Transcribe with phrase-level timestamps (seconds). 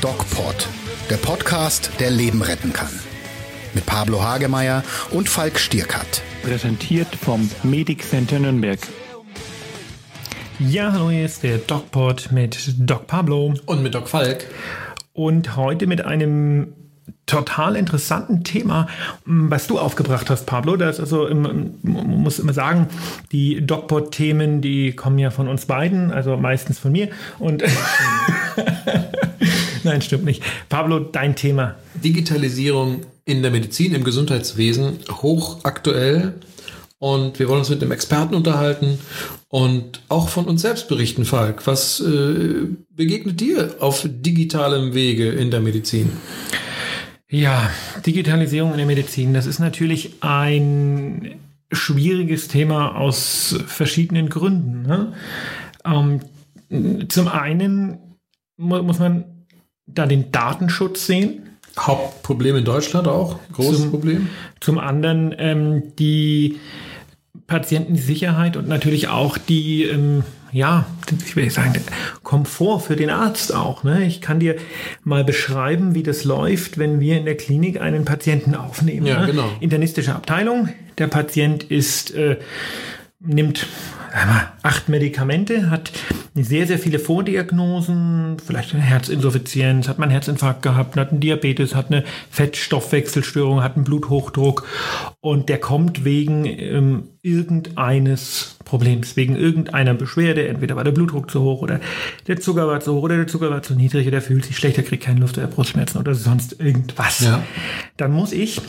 [0.00, 0.68] DocPod,
[1.10, 2.88] der Podcast, der Leben retten kann.
[3.74, 6.22] Mit Pablo Hagemeyer und Falk Stierkat.
[6.42, 8.78] Präsentiert vom Medic Center Nürnberg.
[10.58, 13.52] Ja, hallo, hier ist der DocPod mit Doc Pablo.
[13.66, 14.46] Und mit Doc Falk.
[15.12, 16.72] Und heute mit einem
[17.26, 18.88] total interessanten Thema,
[19.24, 20.76] was du aufgebracht hast, Pablo.
[20.76, 22.88] Das also, man muss immer sagen,
[23.32, 27.08] die DocPod-Themen, die kommen ja von uns beiden, also meistens von mir.
[27.38, 27.64] Und
[29.86, 30.42] Nein, stimmt nicht.
[30.68, 31.76] Pablo, dein Thema.
[32.02, 36.34] Digitalisierung in der Medizin, im Gesundheitswesen, hochaktuell.
[36.98, 38.98] Und wir wollen uns mit einem Experten unterhalten
[39.48, 41.66] und auch von uns selbst berichten, Falk.
[41.66, 46.10] Was äh, begegnet dir auf digitalem Wege in der Medizin?
[47.28, 47.70] Ja,
[48.04, 51.40] Digitalisierung in der Medizin, das ist natürlich ein
[51.72, 54.82] schwieriges Thema aus verschiedenen Gründen.
[54.82, 55.12] Ne?
[55.84, 57.98] Ähm, zum einen
[58.56, 59.24] muss man
[59.86, 61.42] da den Datenschutz sehen.
[61.78, 64.28] Hauptproblem in Deutschland auch, großes zum, Problem.
[64.60, 66.58] Zum anderen ähm, die
[67.46, 70.22] Patientensicherheit und natürlich auch die, ähm,
[70.56, 70.86] ja,
[71.26, 71.74] ich will sagen,
[72.22, 73.84] Komfort für den Arzt auch.
[73.84, 74.06] Ne?
[74.06, 74.56] Ich kann dir
[75.04, 79.06] mal beschreiben, wie das läuft, wenn wir in der Klinik einen Patienten aufnehmen.
[79.06, 79.26] Ja, ne?
[79.26, 79.50] genau.
[79.60, 80.70] Internistische Abteilung.
[80.96, 82.38] Der Patient ist, äh,
[83.20, 83.66] nimmt
[84.66, 85.92] acht Medikamente, hat
[86.34, 91.76] sehr, sehr viele Vordiagnosen, vielleicht eine Herzinsuffizienz, hat man einen Herzinfarkt gehabt, hat einen Diabetes,
[91.76, 94.66] hat eine Fettstoffwechselstörung, hat einen Bluthochdruck
[95.20, 101.42] und der kommt wegen ähm, irgendeines Problems, wegen irgendeiner Beschwerde, entweder war der Blutdruck zu
[101.42, 101.78] hoch oder
[102.26, 104.56] der Zucker war zu hoch oder der Zucker war zu niedrig oder der fühlt sich
[104.56, 107.20] schlechter, kriegt keine Luft oder Brustschmerzen oder sonst irgendwas.
[107.20, 107.44] Ja.
[107.96, 108.60] Dann muss ich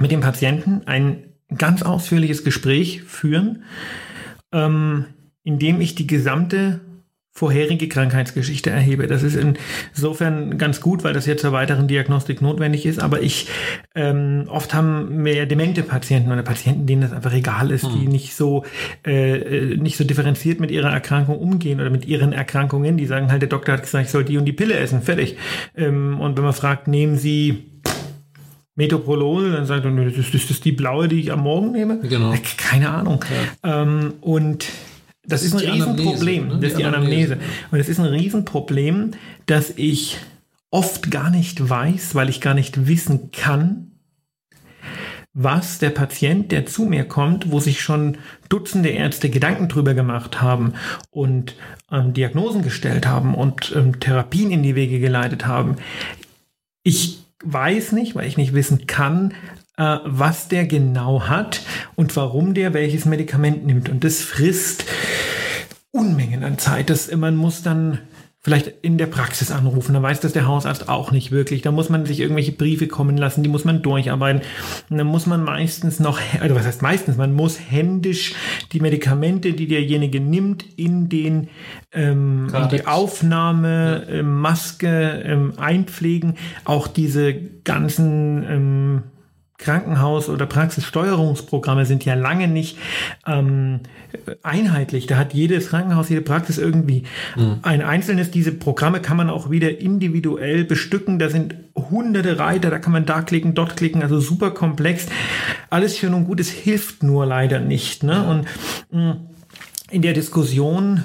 [0.00, 1.22] mit dem Patienten ein
[1.56, 3.62] ganz ausführliches Gespräch führen,
[4.52, 5.06] ähm,
[5.44, 6.80] indem ich die gesamte
[7.34, 9.06] vorherige Krankheitsgeschichte erhebe.
[9.06, 9.38] Das ist
[9.94, 13.00] insofern ganz gut, weil das jetzt zur weiteren Diagnostik notwendig ist.
[13.00, 13.48] Aber ich
[13.94, 17.98] ähm, oft haben mehr demente Patienten oder Patienten, denen das einfach egal ist, hm.
[17.98, 18.64] die nicht so
[19.06, 22.98] äh, äh, nicht so differenziert mit ihrer Erkrankung umgehen oder mit ihren Erkrankungen.
[22.98, 25.38] Die sagen halt, der Doktor hat gesagt, ich soll die und die Pille essen, fertig.
[25.74, 27.71] Ähm, und wenn man fragt, nehmen Sie
[28.74, 31.98] Metoprolol, dann sagt er, das ist, das ist die blaue, die ich am Morgen nehme.
[32.00, 32.34] Genau.
[32.56, 33.24] Keine Ahnung.
[33.62, 33.82] Ja.
[33.82, 34.64] Ähm, und
[35.24, 36.48] das, das ist, ist ein Riesenproblem.
[36.48, 36.58] Ne?
[36.60, 37.38] Das ist die Anamnese.
[37.70, 39.12] Und es ist ein Riesenproblem,
[39.46, 40.18] dass ich
[40.70, 43.92] oft gar nicht weiß, weil ich gar nicht wissen kann,
[45.34, 48.18] was der Patient, der zu mir kommt, wo sich schon
[48.48, 50.74] Dutzende Ärzte Gedanken drüber gemacht haben
[51.10, 51.56] und
[51.90, 55.76] ähm, Diagnosen gestellt haben und ähm, Therapien in die Wege geleitet haben.
[56.82, 59.34] Ich weiß nicht, weil ich nicht wissen kann,
[59.76, 61.62] äh, was der genau hat
[61.94, 63.88] und warum der welches Medikament nimmt.
[63.88, 64.84] Und das frisst
[65.90, 66.88] Unmengen an Zeit.
[66.88, 67.98] Das, man muss dann
[68.44, 69.94] vielleicht in der Praxis anrufen.
[69.94, 71.62] Da weiß das der Hausarzt auch nicht wirklich.
[71.62, 74.42] Da muss man sich irgendwelche Briefe kommen lassen, die muss man durcharbeiten.
[74.90, 78.34] Und dann muss man meistens noch, also was heißt meistens, man muss händisch
[78.72, 81.48] die Medikamente, die derjenige nimmt, in den
[81.92, 86.34] ähm, in die Aufnahme, ähm, Maske ähm, einpflegen.
[86.64, 89.02] Auch diese ganzen ähm,
[89.62, 92.76] Krankenhaus- oder Praxissteuerungsprogramme sind ja lange nicht
[93.26, 93.80] ähm,
[94.42, 95.06] einheitlich.
[95.06, 97.04] Da hat jedes Krankenhaus, jede Praxis irgendwie
[97.36, 97.58] mhm.
[97.62, 98.30] ein einzelnes.
[98.30, 101.18] Diese Programme kann man auch wieder individuell bestücken.
[101.18, 105.06] Da sind hunderte Reiter, da kann man da klicken, dort klicken, also super komplex.
[105.70, 108.02] Alles schön und gut, es hilft nur leider nicht.
[108.02, 108.24] Ne?
[108.24, 108.46] Und
[108.90, 109.16] mh, mm,
[109.90, 111.04] in der Diskussion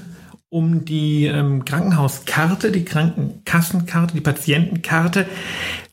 [0.49, 5.25] um die ähm, Krankenhauskarte, die Krankenkassenkarte, die Patientenkarte,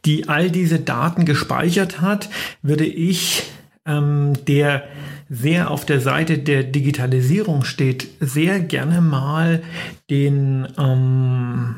[0.05, 2.29] die all diese Daten gespeichert hat,
[2.63, 3.51] würde ich,
[3.87, 4.85] ähm, der
[5.29, 9.63] sehr auf der Seite der Digitalisierung steht, sehr gerne mal
[10.09, 11.77] den ähm,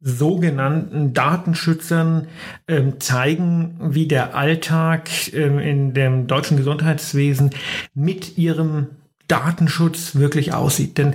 [0.00, 2.28] sogenannten Datenschützern
[2.66, 7.50] ähm, zeigen, wie der Alltag ähm, in dem deutschen Gesundheitswesen
[7.94, 8.88] mit ihrem
[9.26, 10.98] Datenschutz wirklich aussieht.
[10.98, 11.14] Denn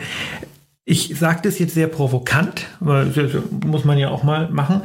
[0.85, 3.31] ich sage das jetzt sehr provokant, weil das
[3.65, 4.81] muss man ja auch mal machen.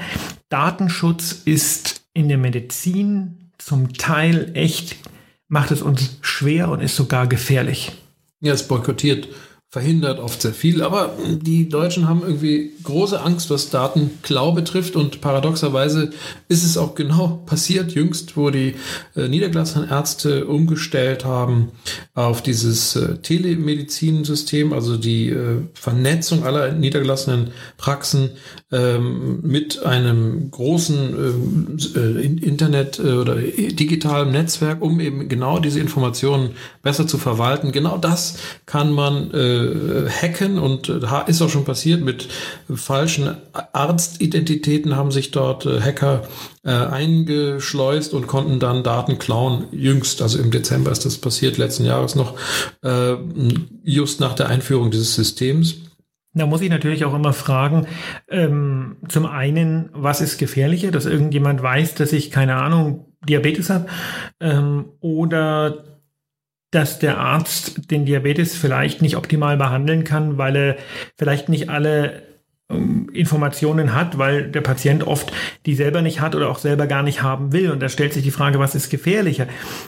[0.48, 4.96] Datenschutz ist in der Medizin zum Teil echt,
[5.48, 7.92] macht es uns schwer und ist sogar gefährlich.
[8.40, 9.28] Ja, es boykottiert
[9.70, 10.80] verhindert oft sehr viel.
[10.80, 14.96] Aber die Deutschen haben irgendwie große Angst, was Datenklau betrifft.
[14.96, 16.10] Und paradoxerweise
[16.48, 18.76] ist es auch genau passiert jüngst, wo die
[19.14, 21.72] äh, niedergelassenen Ärzte umgestellt haben
[22.14, 28.30] auf dieses äh, Telemedizinsystem, also die äh, Vernetzung aller niedergelassenen Praxen
[28.72, 32.22] ähm, mit einem großen äh, äh
[32.68, 36.50] Internet- äh, oder digitalen Netzwerk, um eben genau diese Informationen
[36.82, 37.72] besser zu verwalten.
[37.72, 42.28] Genau das kann man äh, hacken und äh, ist auch schon passiert mit
[42.72, 43.36] falschen
[43.72, 46.22] Arztidentitäten haben sich dort äh, Hacker
[46.64, 49.64] äh, eingeschleust und konnten dann Daten klauen.
[49.72, 52.34] Jüngst, also im Dezember ist das passiert, letzten Jahres noch,
[52.82, 53.14] äh,
[53.84, 55.76] just nach der Einführung dieses Systems.
[56.38, 57.86] Da muss ich natürlich auch immer fragen,
[58.28, 63.86] ähm, zum einen, was ist gefährlicher, dass irgendjemand weiß, dass ich, keine Ahnung, Diabetes habe
[64.40, 65.84] ähm, oder
[66.70, 70.76] dass der Arzt den Diabetes vielleicht nicht optimal behandeln kann, weil er
[71.16, 72.27] vielleicht nicht alle
[72.70, 75.32] Informationen hat, weil der Patient oft
[75.64, 77.70] die selber nicht hat oder auch selber gar nicht haben will.
[77.70, 79.46] Und da stellt sich die Frage, was ist gefährlicher?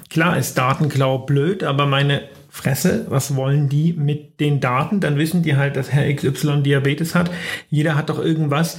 [0.08, 5.00] Klar ist Datenklau blöd, aber meine Fresse, was wollen die mit den Daten?
[5.00, 7.30] Dann wissen die halt, dass Herr XY Diabetes hat.
[7.68, 8.78] Jeder hat doch irgendwas.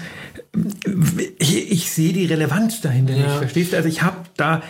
[1.38, 3.28] Ich, ich sehe die Relevanz dahinter ja.
[3.28, 3.78] nicht, verstehst du?
[3.78, 4.64] Also ich habe da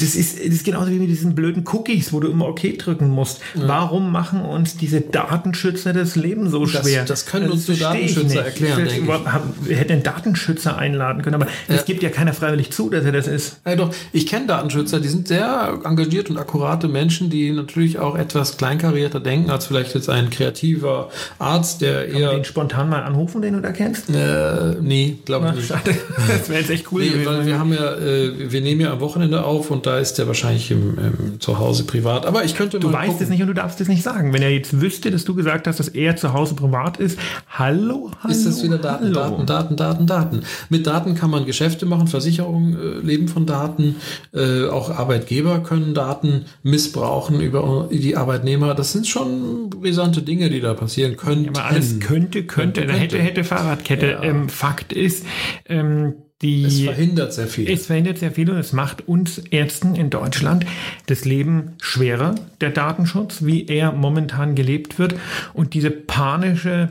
[0.00, 3.08] das ist, das ist genauso wie mit diesen blöden Cookies, wo du immer OK drücken
[3.08, 3.40] musst.
[3.54, 3.68] Ja.
[3.68, 7.00] Warum machen uns diese Datenschützer das Leben so schwer?
[7.00, 8.86] Das, das können uns die Datenschützer erklären.
[8.86, 9.06] Ich, ich.
[9.06, 11.76] Wir hätten einen Datenschützer einladen können, aber ja.
[11.76, 13.60] das gibt ja keiner freiwillig zu, dass er das ist.
[13.66, 18.16] Ja, doch, ich kenne Datenschützer, die sind sehr engagiert und akkurate Menschen, die natürlich auch
[18.16, 22.30] etwas kleinkarierter denken als vielleicht jetzt ein kreativer Arzt, der Kann eher.
[22.30, 24.10] den spontan mal anrufen, den du da kennst?
[24.10, 25.68] Äh, nee, glaube ich nicht.
[25.68, 25.94] Schade.
[26.26, 27.02] Das wäre jetzt echt cool.
[27.02, 30.14] Nee, weil wir haben ja, äh, wir nehmen ja am Wochenende auf und da ist
[30.14, 32.26] der wahrscheinlich im, im Zuhause privat.
[32.26, 33.24] Aber ich könnte Du weißt gucken.
[33.24, 34.32] es nicht und du darfst es nicht sagen.
[34.32, 38.10] Wenn er jetzt wüsste, dass du gesagt hast, dass er zu Hause privat ist, hallo,
[38.22, 38.32] hallo.
[38.32, 39.14] Ist das wieder Daten, hallo.
[39.14, 40.40] Daten, Daten, Daten, Daten.
[40.68, 43.96] Mit Daten kann man Geschäfte machen, Versicherungen äh, leben von Daten,
[44.32, 48.74] äh, auch Arbeitgeber können Daten missbrauchen über die Arbeitnehmer.
[48.74, 51.44] Das sind schon brisante Dinge, die da passieren können.
[51.44, 54.06] Ja, aber alles könnte, könnte, könnte, hätte, hätte Fahrradkette.
[54.06, 54.22] Ja.
[54.22, 55.24] Ähm, Fakt ist,
[55.66, 56.14] ähm,
[56.44, 57.70] die, es verhindert sehr viel.
[57.70, 60.66] Es verhindert sehr viel und es macht uns Ärzten in Deutschland
[61.06, 65.14] das Leben schwerer, der Datenschutz, wie er momentan gelebt wird.
[65.54, 66.90] Und diese panische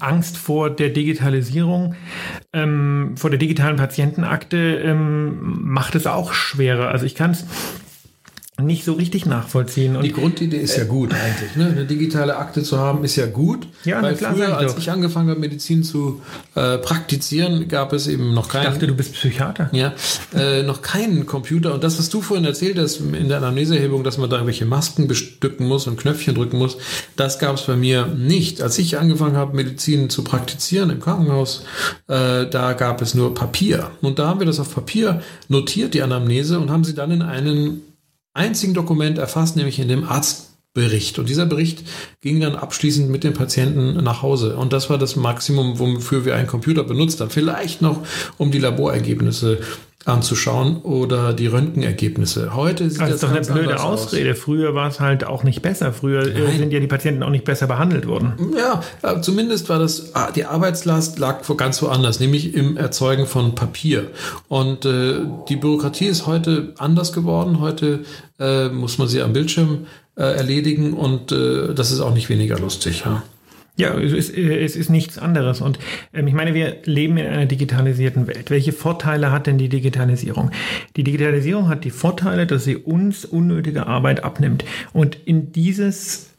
[0.00, 1.96] Angst vor der Digitalisierung,
[2.52, 6.88] ähm, vor der digitalen Patientenakte ähm, macht es auch schwerer.
[6.88, 7.44] Also ich kann es
[8.62, 9.96] nicht so richtig nachvollziehen.
[9.96, 11.56] Und die Grundidee ist ja gut eigentlich.
[11.56, 11.66] Ne?
[11.66, 13.68] Eine digitale Akte zu haben, ist ja gut.
[13.84, 16.22] Ja, weil klar, früher, als ich angefangen habe, Medizin zu
[16.54, 18.62] äh, praktizieren, gab es eben noch keinen.
[18.62, 19.68] Ich dachte, du bist Psychiater.
[19.72, 19.92] Ja,
[20.34, 21.74] äh, noch keinen Computer.
[21.74, 25.06] Und das, was du vorhin erzählt hast in der Anamneseerhebung, dass man da irgendwelche Masken
[25.06, 26.78] bestücken muss und Knöpfchen drücken muss,
[27.14, 28.62] das gab es bei mir nicht.
[28.62, 31.64] Als ich angefangen habe, Medizin zu praktizieren im Krankenhaus,
[32.08, 33.90] äh, da gab es nur Papier.
[34.00, 37.20] Und da haben wir das auf Papier notiert, die Anamnese, und haben sie dann in
[37.20, 37.82] einen
[38.36, 41.18] einzigen Dokument erfasst, nämlich in dem Arztbericht.
[41.18, 41.82] Und dieser Bericht
[42.20, 44.56] ging dann abschließend mit dem Patienten nach Hause.
[44.56, 47.30] Und das war das Maximum, wofür wir einen Computer benutzt haben.
[47.30, 48.06] Vielleicht noch,
[48.38, 49.60] um die Laborergebnisse
[50.06, 52.54] anzuschauen oder die Röntgenergebnisse.
[52.54, 54.30] Heute sieht das, das ist doch eine blöde Ausrede.
[54.30, 54.38] Aus.
[54.38, 55.92] Früher war es halt auch nicht besser.
[55.92, 56.58] Früher äh, Nein.
[56.58, 58.34] sind ja die Patienten auch nicht besser behandelt worden.
[58.56, 63.56] Ja, äh, zumindest war das ah, die Arbeitslast lag ganz woanders, nämlich im Erzeugen von
[63.56, 64.10] Papier.
[64.48, 65.16] Und äh,
[65.48, 67.60] die Bürokratie ist heute anders geworden.
[67.60, 68.04] Heute
[68.38, 69.86] äh, muss man sie am Bildschirm
[70.16, 73.02] äh, erledigen und äh, das ist auch nicht weniger lustig.
[73.04, 73.24] Ja.
[73.78, 75.60] Ja, es ist, es ist nichts anderes.
[75.60, 75.78] Und
[76.14, 78.50] ähm, ich meine, wir leben in einer digitalisierten Welt.
[78.50, 80.50] Welche Vorteile hat denn die Digitalisierung?
[80.96, 84.64] Die Digitalisierung hat die Vorteile, dass sie uns unnötige Arbeit abnimmt.
[84.94, 86.30] Und in dieses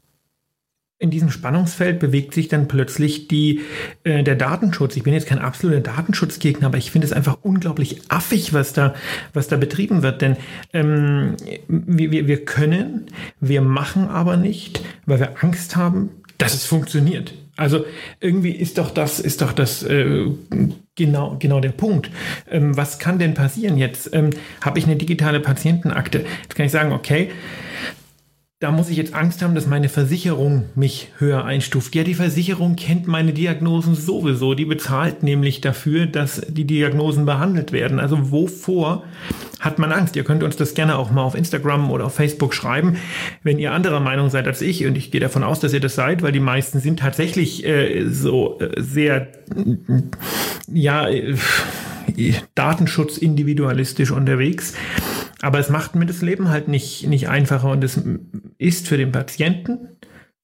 [1.00, 3.62] in diesem Spannungsfeld bewegt sich dann plötzlich die,
[4.04, 4.96] äh, der Datenschutz.
[4.96, 8.96] Ich bin jetzt kein absoluter Datenschutzgegner, aber ich finde es einfach unglaublich affig, was da,
[9.32, 10.24] was da betrieben wird.
[10.24, 10.38] Denn
[10.74, 11.36] ähm,
[11.68, 13.06] wir, wir können,
[13.40, 17.34] wir machen aber nicht, weil wir Angst haben, dass es funktioniert.
[17.56, 17.86] Also
[18.20, 20.26] irgendwie ist doch das, ist doch das äh,
[20.96, 22.12] genau, genau der Punkt.
[22.52, 24.14] Ähm, was kann denn passieren jetzt?
[24.14, 24.30] Ähm,
[24.62, 26.24] Habe ich eine digitale Patientenakte?
[26.44, 27.32] Jetzt kann ich sagen, okay,
[28.60, 31.94] da muss ich jetzt Angst haben, dass meine Versicherung mich höher einstuft.
[31.94, 34.56] Ja, die Versicherung kennt meine Diagnosen sowieso.
[34.56, 38.00] Die bezahlt nämlich dafür, dass die Diagnosen behandelt werden.
[38.00, 39.04] Also wovor
[39.60, 40.16] hat man Angst?
[40.16, 42.98] Ihr könnt uns das gerne auch mal auf Instagram oder auf Facebook schreiben,
[43.44, 44.88] wenn ihr anderer Meinung seid als ich.
[44.88, 48.10] Und ich gehe davon aus, dass ihr das seid, weil die meisten sind tatsächlich äh,
[48.10, 49.28] so äh, sehr,
[50.74, 51.36] ja, äh,
[52.56, 54.74] Datenschutz individualistisch unterwegs.
[55.42, 58.00] Aber es macht mir das Leben halt nicht, nicht einfacher und es
[58.58, 59.90] ist für den Patienten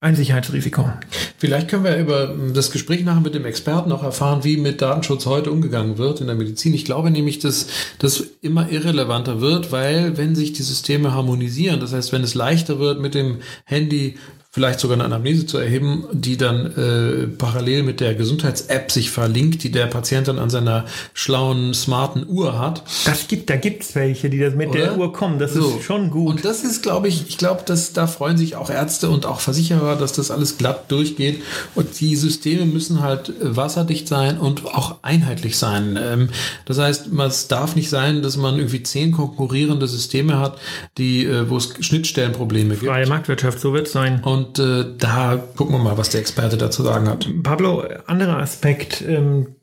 [0.03, 0.89] ein Sicherheitsrisiko.
[1.37, 5.25] Vielleicht können wir über das Gespräch nachher mit dem Experten auch erfahren, wie mit Datenschutz
[5.25, 6.73] heute umgegangen wird in der Medizin.
[6.73, 7.67] Ich glaube nämlich, dass
[7.99, 12.79] das immer irrelevanter wird, weil wenn sich die Systeme harmonisieren, das heißt, wenn es leichter
[12.79, 14.17] wird, mit dem Handy
[14.53, 19.63] vielleicht sogar eine Anamnese zu erheben, die dann äh, parallel mit der Gesundheits-App sich verlinkt,
[19.63, 22.83] die der Patient dann an seiner schlauen, smarten Uhr hat.
[23.05, 24.79] Das gibt, da gibt's welche, die das mit Oder?
[24.79, 25.39] der Uhr kommen.
[25.39, 25.77] Das so.
[25.77, 26.35] ist schon gut.
[26.35, 29.39] Und das ist, glaube ich, ich glaube, dass da freuen sich auch Ärzte und auch
[29.39, 31.41] Versicherer, dass das alles glatt durchgeht.
[31.73, 35.97] Und die Systeme müssen halt wasserdicht sein und auch einheitlich sein.
[35.99, 36.29] Ähm,
[36.65, 40.59] das heißt, es darf nicht sein, dass man irgendwie zehn konkurrierende Systeme hat,
[40.99, 42.85] die, äh, wo es Schnittstellenprobleme gibt.
[42.85, 44.21] Freie Marktwirtschaft, so wird es sein.
[44.23, 47.27] Und äh, da gucken wir mal, was der Experte dazu sagen hat.
[47.43, 49.03] Pablo, anderer Aspekt.
[49.07, 49.55] Ähm,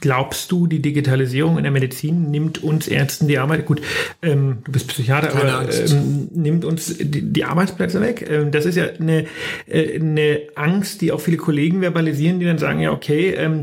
[0.00, 3.66] glaubst du, die Digitalisierung in der Medizin nimmt uns Ärzten die Arbeit?
[3.66, 3.80] Gut,
[4.22, 8.24] ähm, du bist Psychiater, Keine aber ähm, nimmt uns die, die Arbeitsplätze weg?
[8.28, 9.26] Ähm, das ist ja eine,
[9.66, 13.62] äh, eine Angst, die auch viele Kollegen verbalisieren, die dann sagen, ja, okay, ähm,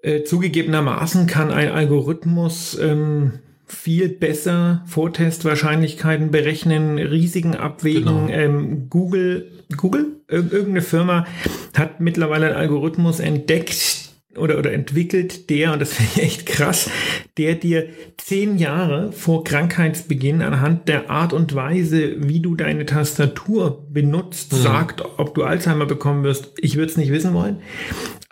[0.00, 3.34] äh, zugegebenermaßen kann ein Algorithmus ähm,
[3.72, 8.26] viel besser Vortestwahrscheinlichkeiten berechnen, Risiken abwägen.
[8.26, 8.28] Genau.
[8.28, 11.26] Ähm, Google, Google, irgendeine Firma
[11.74, 14.02] hat mittlerweile einen Algorithmus entdeckt,
[14.36, 16.90] oder, oder entwickelt, der, und das finde ich echt krass,
[17.36, 23.86] der dir zehn Jahre vor Krankheitsbeginn anhand der Art und Weise, wie du deine Tastatur
[23.90, 24.56] benutzt, mhm.
[24.56, 26.52] sagt, ob du Alzheimer bekommen wirst.
[26.58, 27.58] Ich würde es nicht wissen wollen.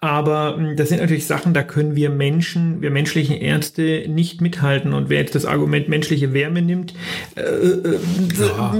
[0.02, 4.94] Aber hm, das sind natürlich Sachen, da können wir Menschen, wir menschlichen Ärzte nicht mithalten.
[4.94, 6.94] Und wer jetzt das Argument menschliche Wärme nimmt,
[7.36, 7.98] äh, äh,
[8.40, 8.74] ja.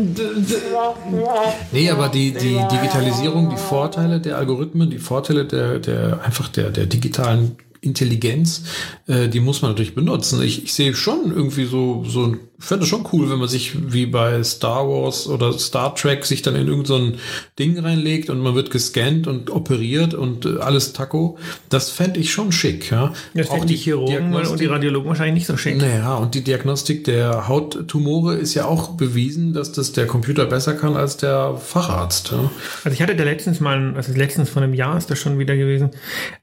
[1.73, 6.71] nee, aber die, die Digitalisierung, die Vorteile der Algorithmen, die Vorteile der, der einfach der,
[6.71, 8.65] der digitalen Intelligenz,
[9.07, 10.43] äh, die muss man natürlich benutzen.
[10.43, 13.93] Ich, ich sehe schon irgendwie so, so ein fände es schon cool, wenn man sich
[13.93, 17.19] wie bei Star Wars oder Star Trek sich dann in irgendein so
[17.59, 21.39] Ding reinlegt und man wird gescannt und operiert und äh, alles Taco.
[21.71, 22.91] Das fände ich schon schick.
[22.91, 23.13] Ja.
[23.35, 25.79] Das auch die Chirurgen und die Radiologen wahrscheinlich nicht so schick.
[25.79, 30.75] Naja, und die Diagnostik der Hauttumore ist ja auch bewiesen, dass das der Computer besser
[30.75, 32.33] kann als der Facharzt.
[32.33, 32.51] Ja.
[32.85, 35.57] Also ich hatte da letztens mal, also letztens von einem Jahr ist das schon wieder
[35.57, 35.91] gewesen,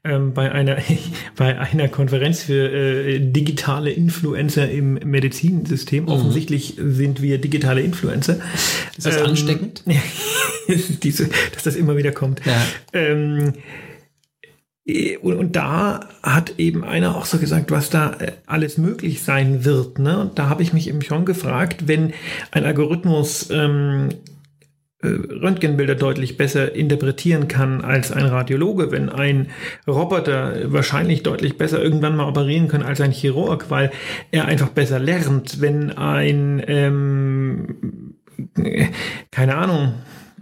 [0.02, 0.78] ähm, bei einer
[1.36, 6.14] bei einer Konferenz für äh, digitale Influencer im Medizinsystem Mhm.
[6.14, 8.38] Offensichtlich sind wir digitale Influencer.
[8.96, 9.82] Ist das ähm, ansteckend?
[11.02, 12.40] diese, dass das immer wieder kommt.
[12.44, 12.60] Ja.
[12.92, 13.54] Ähm,
[15.20, 19.66] und, und, da hat eben einer auch so gesagt, was da äh, alles möglich sein
[19.66, 19.98] wird.
[19.98, 20.18] Ne?
[20.18, 22.14] Und da habe ich mich eben schon gefragt, wenn
[22.52, 24.14] ein Algorithmus ähm, äh,
[25.00, 29.50] Röntgenbilder deutlich besser interpretieren kann als ein Radiologe, wenn ein
[29.86, 33.92] Roboter wahrscheinlich deutlich besser irgendwann mal operieren kann als ein Chirurg, weil
[34.32, 38.14] er einfach besser lernt, wenn ein, ähm,
[39.30, 39.94] keine Ahnung,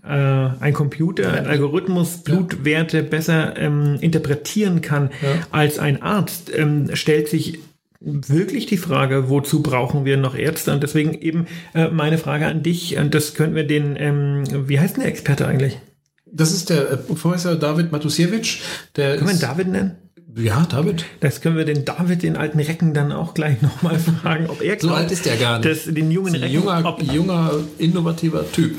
[0.02, 5.28] äh, ein Computer, ein Algorithmus Blutwerte besser ähm, interpretieren kann ja.
[5.50, 7.58] als ein Arzt, ähm, stellt sich
[8.00, 10.72] wirklich die Frage, wozu brauchen wir noch Ärzte?
[10.72, 14.78] Und deswegen eben äh, meine Frage an dich, und das könnten wir den, ähm, wie
[14.78, 15.78] heißt denn der Experte eigentlich?
[16.26, 18.58] Das ist der äh, Professor David Matusiewicz.
[18.96, 19.96] Der Können wir ihn David nennen?
[20.38, 21.06] Ja, David.
[21.20, 24.76] Das können wir den David, den alten Recken, dann auch gleich nochmal fragen, ob er
[24.76, 24.82] glaubt.
[24.82, 25.70] so alt ist er gar nicht.
[25.70, 28.76] Dass den jungen Recken, junger, ob, junger, innovativer Typ.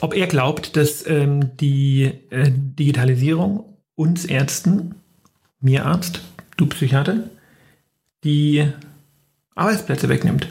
[0.00, 4.96] Ob er glaubt, dass ähm, die äh, Digitalisierung uns Ärzten,
[5.60, 6.20] mir Arzt,
[6.56, 7.24] du Psychiater,
[8.24, 8.66] die
[9.54, 10.48] Arbeitsplätze wegnimmt.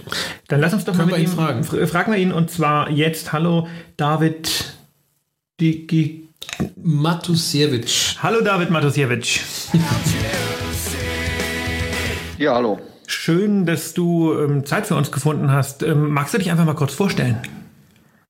[0.47, 1.63] Dann lass uns doch Können mal mit ihm fragen.
[1.63, 3.33] Fragen wir ihn und zwar jetzt.
[3.33, 4.73] Hallo David
[5.59, 6.29] Digi
[6.75, 8.17] Matusiewicz.
[8.21, 9.69] Hallo David Matusiewicz.
[12.37, 12.79] ja, hallo.
[13.07, 15.83] Schön, dass du ähm, Zeit für uns gefunden hast.
[15.83, 17.41] Ähm, magst du dich einfach mal kurz vorstellen?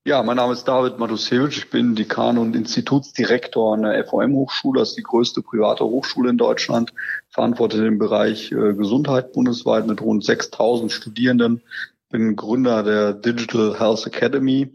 [0.08, 1.58] Ja, mein Name ist David Matusiewicz.
[1.58, 4.79] Ich bin Dekan und Institutsdirektor an der FOM-Hochschule.
[4.79, 6.94] Das ist die größte private Hochschule in Deutschland.
[7.38, 11.62] Verantworte den Bereich äh, Gesundheit bundesweit mit rund 6000 Studierenden.
[12.10, 14.72] Bin Gründer der Digital Health Academy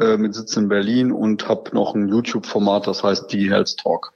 [0.00, 4.12] äh, mit Sitz in Berlin und habe noch ein YouTube-Format, das heißt die Health Talk.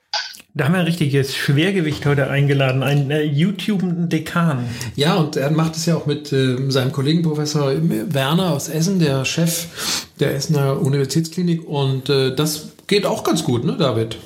[0.55, 4.69] Da haben wir ein richtiges Schwergewicht heute eingeladen, ein äh, YouTube-Dekan.
[4.95, 9.01] Ja, und er macht es ja auch mit äh, seinem Kollegen Professor Werner aus Essen,
[9.01, 11.67] der Chef der Essener Universitätsklinik.
[11.67, 14.17] Und äh, das geht auch ganz gut, ne, David?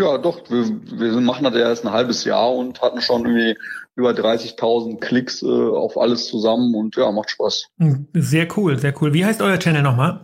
[0.00, 0.40] Ja, doch.
[0.48, 0.64] Wir,
[0.98, 3.58] wir machen das ja erst ein halbes Jahr und hatten schon irgendwie
[3.96, 7.66] über 30.000 Klicks äh, auf alles zusammen und ja, macht Spaß.
[8.14, 9.12] Sehr cool, sehr cool.
[9.12, 10.20] Wie heißt euer Channel nochmal?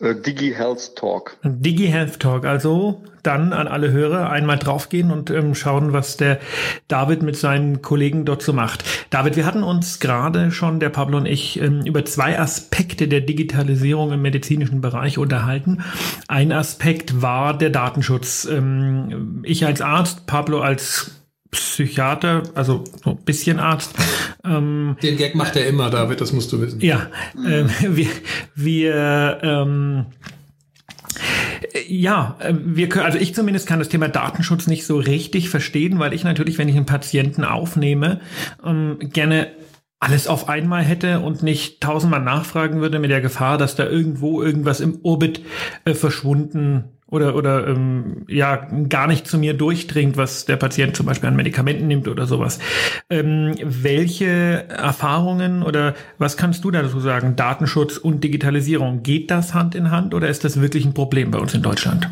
[0.00, 1.36] Äh, Digi Health Talk.
[1.42, 2.44] Digi Health Talk.
[2.44, 6.40] Also dann an alle Hörer einmal draufgehen und ähm, schauen, was der
[6.88, 8.82] David mit seinen Kollegen dort so macht.
[9.10, 13.20] David, wir hatten uns gerade schon, der Pablo und ich, ähm, über zwei Aspekte der
[13.20, 15.82] Digitalisierung im medizinischen Bereich unterhalten.
[16.28, 18.48] Ein Aspekt war der Datenschutz.
[18.50, 21.19] Ähm, ich als Arzt, Pablo als
[21.50, 23.94] Psychiater, also so ein bisschen Arzt.
[24.44, 26.80] Ähm, Den Gag macht er immer, David, das musst du wissen.
[26.80, 27.10] Ja,
[27.44, 28.06] äh, wir,
[28.54, 30.06] wir ähm,
[31.88, 35.98] Ja, äh, wir können, also ich zumindest kann das Thema Datenschutz nicht so richtig verstehen,
[35.98, 38.20] weil ich natürlich, wenn ich einen Patienten aufnehme,
[38.64, 39.48] ähm, gerne
[39.98, 44.42] alles auf einmal hätte und nicht tausendmal nachfragen würde mit der Gefahr, dass da irgendwo
[44.42, 45.42] irgendwas im Orbit
[45.84, 51.06] äh, verschwunden oder oder ähm, ja gar nicht zu mir durchdringt, was der Patient zum
[51.06, 52.58] Beispiel an Medikamenten nimmt oder sowas.
[53.08, 57.36] Ähm, welche Erfahrungen oder was kannst du dazu sagen?
[57.36, 61.38] Datenschutz und Digitalisierung geht das Hand in Hand oder ist das wirklich ein Problem bei
[61.38, 62.08] uns in Deutschland?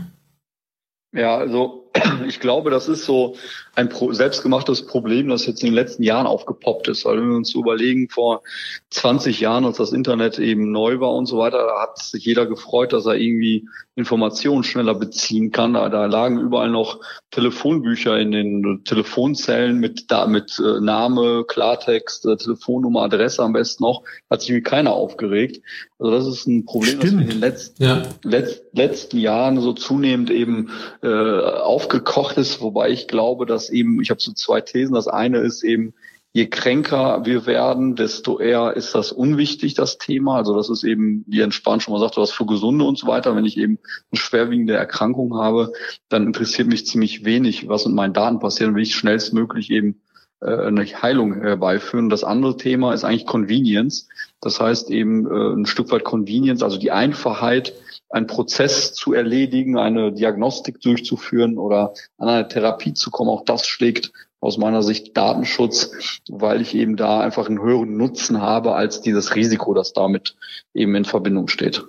[1.13, 1.91] Ja, also
[2.27, 3.37] ich glaube, das ist so
[3.79, 7.05] ein pro selbstgemachtes Problem, das jetzt in den letzten Jahren aufgepoppt ist.
[7.05, 8.43] Weil wenn wir uns so überlegen, vor
[8.91, 12.47] 20 Jahren, als das Internet eben neu war und so weiter, da hat sich jeder
[12.47, 15.75] gefreut, dass er irgendwie Informationen schneller beziehen kann.
[15.75, 22.27] Da, da lagen überall noch Telefonbücher in den Telefonzellen mit, da, mit äh, Name, Klartext,
[22.27, 24.03] äh, Telefonnummer, Adresse am besten noch.
[24.31, 25.63] Hat sich irgendwie keiner aufgeregt.
[25.99, 27.05] Also das ist ein Problem, Stimmt.
[27.05, 28.03] das wir in den letzten, ja.
[28.23, 30.71] letzt, letzten Jahren so zunehmend eben
[31.03, 32.61] äh, aufgekocht ist.
[32.61, 34.95] Wobei ich glaube, dass eben, ich habe so zwei Thesen.
[34.95, 35.95] Das eine ist eben,
[36.33, 40.37] je kränker wir werden, desto eher ist das unwichtig, das Thema.
[40.37, 43.35] Also das ist eben, wie entspannt schon mal sagt, was für Gesunde und so weiter.
[43.37, 43.79] Wenn ich eben
[44.11, 45.73] eine schwerwiegende Erkrankung habe,
[46.09, 48.69] dann interessiert mich ziemlich wenig, was mit meinen Daten passiert.
[48.69, 50.01] Dann will ich schnellstmöglich eben
[50.41, 52.09] äh, eine Heilung herbeiführen.
[52.09, 54.09] Das andere Thema ist eigentlich Convenience.
[54.41, 57.73] Das heißt eben äh, ein Stück weit Convenience, also die Einfachheit,
[58.11, 63.31] einen Prozess zu erledigen, eine Diagnostik durchzuführen oder an eine Therapie zu kommen.
[63.31, 65.91] Auch das schlägt aus meiner Sicht Datenschutz,
[66.29, 70.37] weil ich eben da einfach einen höheren Nutzen habe als dieses Risiko, das damit
[70.75, 71.85] eben in Verbindung steht.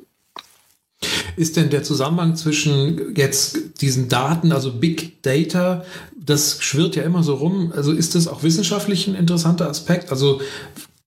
[1.37, 5.85] Ist denn der Zusammenhang zwischen jetzt diesen Daten, also Big Data,
[6.17, 7.71] das schwirrt ja immer so rum.
[7.73, 10.11] Also ist das auch wissenschaftlich ein interessanter Aspekt?
[10.11, 10.41] Also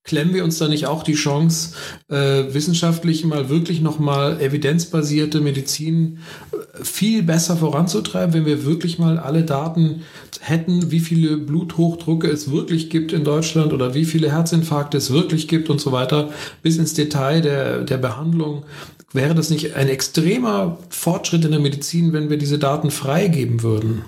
[0.03, 1.75] klemmen wir uns da nicht auch die Chance,
[2.09, 6.19] äh, wissenschaftlich mal wirklich nochmal evidenzbasierte Medizin
[6.51, 10.03] äh, viel besser voranzutreiben, wenn wir wirklich mal alle Daten
[10.41, 15.47] hätten, wie viele Bluthochdrucke es wirklich gibt in Deutschland oder wie viele Herzinfarkte es wirklich
[15.47, 16.31] gibt und so weiter,
[16.61, 18.65] bis ins Detail der, der Behandlung.
[19.13, 24.03] Wäre das nicht ein extremer Fortschritt in der Medizin, wenn wir diese Daten freigeben würden?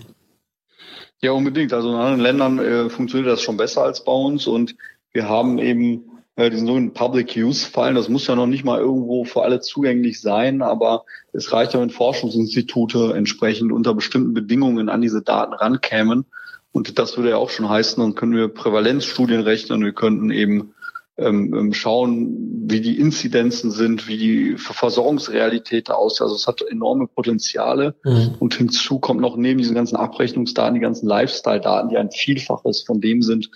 [1.21, 1.73] Ja, unbedingt.
[1.73, 4.75] Also in anderen Ländern äh, funktioniert das schon besser als bei uns und
[5.15, 6.03] wir haben eben
[6.35, 7.95] äh, diesen sogenannten Public Use Fallen.
[7.95, 11.79] Das muss ja noch nicht mal irgendwo für alle zugänglich sein, aber es reicht ja,
[11.79, 16.25] wenn Forschungsinstitute entsprechend unter bestimmten Bedingungen an diese Daten rankämen.
[16.73, 20.73] Und das würde ja auch schon heißen, dann können wir Prävalenzstudien rechnen, wir könnten eben
[21.15, 26.23] ähm, ähm schauen, wie die Inzidenzen sind, wie die Versorgungsrealität da aussieht.
[26.23, 27.95] Also es hat enorme Potenziale.
[28.03, 28.35] Mhm.
[28.39, 32.99] Und hinzu kommt noch neben diesen ganzen Abrechnungsdaten die ganzen Lifestyle-Daten, die ein Vielfaches von
[32.99, 33.49] dem sind,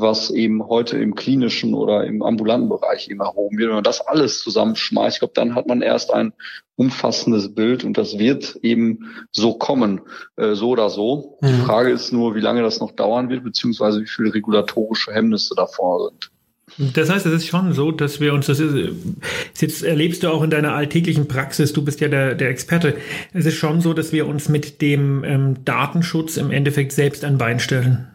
[0.00, 3.68] was eben heute im klinischen oder im ambulanten Bereich eben erhoben wird.
[3.68, 6.32] Wenn man das alles zusammenschmeißt, ich glaube, dann hat man erst ein
[6.76, 10.02] umfassendes Bild und das wird eben so kommen,
[10.36, 11.38] äh, so oder so.
[11.40, 11.46] Mhm.
[11.46, 15.54] Die Frage ist nur, wie lange das noch dauern wird, beziehungsweise wie viele regulatorische Hemmnisse
[15.54, 16.30] davor sind.
[16.94, 18.74] Das heißt, es ist schon so, dass wir uns, das ist,
[19.60, 22.96] jetzt erlebst du auch in deiner alltäglichen Praxis, du bist ja der, der Experte,
[23.32, 27.38] es ist schon so, dass wir uns mit dem ähm, Datenschutz im Endeffekt selbst an
[27.38, 28.08] Bein stellen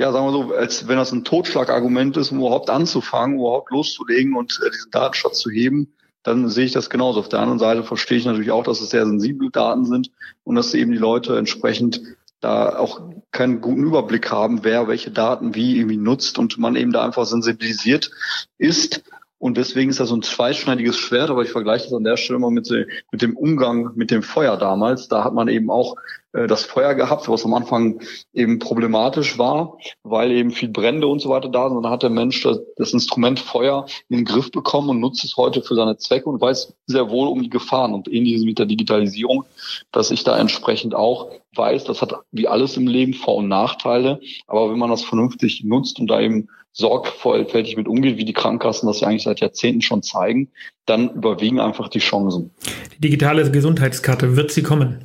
[0.00, 4.34] ja, sagen wir so, als wenn das ein Totschlagargument ist, um überhaupt anzufangen, überhaupt loszulegen
[4.34, 7.20] und äh, diesen Datenschatz zu heben, dann sehe ich das genauso.
[7.20, 10.10] Auf der anderen Seite verstehe ich natürlich auch, dass es sehr sensible Daten sind
[10.42, 12.00] und dass eben die Leute entsprechend
[12.40, 16.92] da auch keinen guten Überblick haben, wer welche Daten wie irgendwie nutzt und man eben
[16.92, 18.10] da einfach sensibilisiert
[18.56, 19.02] ist.
[19.40, 22.38] Und deswegen ist das so ein zweischneidiges Schwert, aber ich vergleiche das an der Stelle
[22.38, 22.70] mal mit,
[23.10, 25.08] mit dem Umgang mit dem Feuer damals.
[25.08, 25.96] Da hat man eben auch
[26.32, 28.02] äh, das Feuer gehabt, was am Anfang
[28.34, 31.78] eben problematisch war, weil eben viel Brände und so weiter da sind.
[31.78, 35.24] Und dann hat der Mensch das, das, Instrument Feuer in den Griff bekommen und nutzt
[35.24, 37.94] es heute für seine Zwecke und weiß sehr wohl um die Gefahren.
[37.94, 39.44] Und ähnliches mit der Digitalisierung,
[39.90, 44.20] dass ich da entsprechend auch weiß, das hat wie alles im Leben Vor- und Nachteile.
[44.46, 48.86] Aber wenn man das vernünftig nutzt und da eben sorgfältig mit umgeht, wie die Krankenkassen
[48.86, 50.50] das ja eigentlich seit Jahrzehnten schon zeigen,
[50.86, 52.50] dann überwiegen einfach die Chancen.
[52.96, 55.04] Die digitale Gesundheitskarte, wird sie kommen?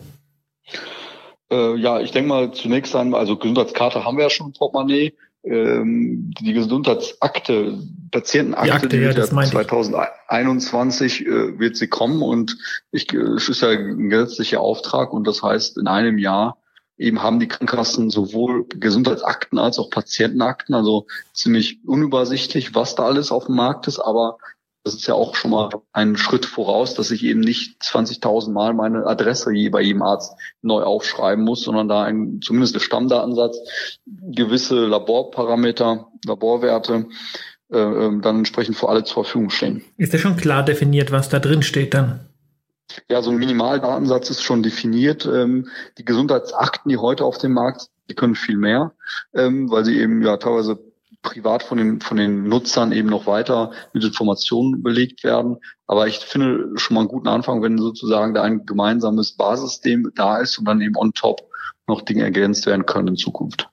[1.52, 5.14] Äh, ja, ich denke mal zunächst einmal, also Gesundheitskarte haben wir ja schon im Portemonnaie.
[5.44, 7.78] Ähm, die Gesundheitsakte,
[8.10, 12.58] Patientenakte, die, Akte, die ja, ja 2021 äh, wird sie kommen und
[12.92, 16.58] ich, es ist ja ein gesetzlicher Auftrag und das heißt, in einem Jahr
[16.98, 23.32] eben haben die Krankenkassen sowohl Gesundheitsakten als auch Patientenakten, also ziemlich unübersichtlich, was da alles
[23.32, 24.38] auf dem Markt ist, aber
[24.86, 28.74] das ist ja auch schon mal ein Schritt voraus, dass ich eben nicht 20.000 Mal
[28.76, 33.58] meine Adresse je bei jedem Arzt neu aufschreiben muss, sondern da ein, zumindest der Stammdatensatz,
[34.06, 37.08] gewisse Laborparameter, Laborwerte
[37.72, 39.84] äh, ähm, dann entsprechend für alle zur Verfügung stehen.
[39.98, 42.30] Ist ja schon klar definiert, was da drin steht dann?
[43.10, 45.26] Ja, so ein Minimaldatensatz ist schon definiert.
[45.26, 48.94] Ähm, die Gesundheitsakten, die heute auf dem Markt sind, die können viel mehr,
[49.34, 50.80] ähm, weil sie eben ja teilweise
[51.26, 55.58] privat von den, von den Nutzern eben noch weiter mit Informationen belegt werden.
[55.88, 60.38] Aber ich finde schon mal einen guten Anfang, wenn sozusagen da ein gemeinsames Basissystem da
[60.38, 61.50] ist und dann eben on top
[61.88, 63.70] noch Dinge ergänzt werden können in Zukunft.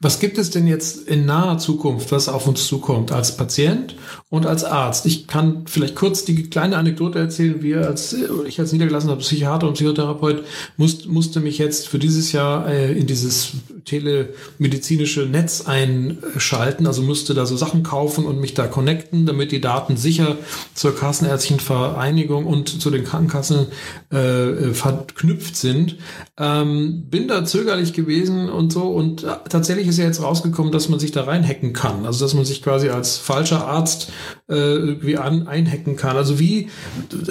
[0.00, 3.96] Was gibt es denn jetzt in naher Zukunft, was auf uns zukommt als Patient
[4.28, 5.06] und als Arzt?
[5.06, 7.62] Ich kann vielleicht kurz die kleine Anekdote erzählen.
[7.62, 8.14] Wir als,
[8.46, 10.44] ich als niedergelassener Psychiater und Psychotherapeut
[10.76, 13.54] musste, musste mich jetzt für dieses Jahr äh, in dieses
[13.86, 19.60] telemedizinische Netz einschalten, also musste da so Sachen kaufen und mich da connecten, damit die
[19.60, 20.36] Daten sicher
[20.74, 23.66] zur Kassenärztlichen Vereinigung und zu den Krankenkassen
[24.10, 25.96] äh, verknüpft sind.
[26.38, 31.00] Ähm, bin da zögerlich gewesen und so und tatsächlich ist ja jetzt rausgekommen, dass man
[31.00, 32.06] sich da reinhacken kann.
[32.06, 34.12] Also dass man sich quasi als falscher Arzt
[34.48, 36.16] äh, irgendwie an, einhacken kann.
[36.16, 36.68] Also wie,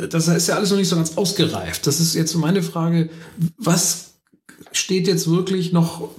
[0.10, 1.88] das ist ja alles noch nicht so ganz ausgereift.
[1.88, 3.10] Das ist jetzt meine Frage,
[3.58, 4.16] was
[4.72, 6.10] steht jetzt wirklich noch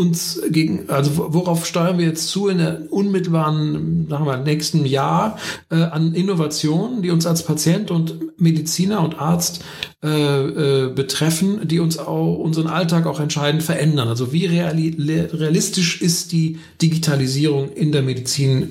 [0.00, 5.38] uns gegen, also worauf steuern wir jetzt zu in der unmittelbaren, sagen wir, nächsten Jahr
[5.70, 9.62] äh, an Innovationen, die uns als Patient und Mediziner und Arzt
[10.02, 14.08] äh, äh, betreffen, die uns auch unseren Alltag auch entscheidend verändern.
[14.08, 18.70] Also wie reali realistisch ist die Digitalisierung in der Medizin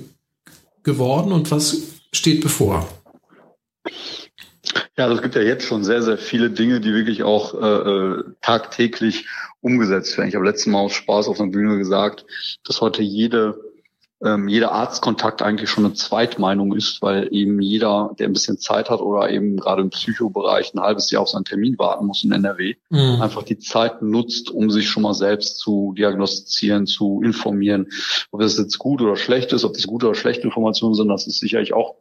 [0.83, 1.77] geworden und was
[2.11, 2.87] steht bevor?
[4.99, 7.65] Ja, also es gibt ja jetzt schon sehr, sehr viele Dinge, die wirklich auch äh,
[7.65, 9.27] äh tagtäglich
[9.61, 10.27] umgesetzt werden.
[10.27, 12.25] Ich habe letztes Mal aus Spaß auf der Bühne gesagt,
[12.65, 13.57] dass heute jede
[14.21, 18.89] ähm, jeder Arztkontakt eigentlich schon eine Zweitmeinung ist, weil eben jeder, der ein bisschen Zeit
[18.89, 22.33] hat oder eben gerade im Psychobereich ein halbes Jahr auf seinen Termin warten muss in
[22.33, 23.21] NRW, mhm.
[23.21, 27.87] einfach die Zeit nutzt, um sich schon mal selbst zu diagnostizieren, zu informieren.
[28.31, 31.25] Ob das jetzt gut oder schlecht ist, ob das gute oder schlechte Informationen sind, das
[31.25, 31.95] ist sicherlich auch